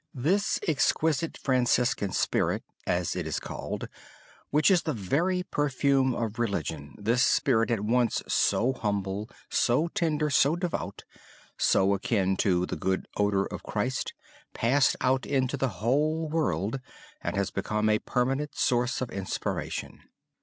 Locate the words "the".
4.81-4.95, 12.65-12.77, 15.55-15.69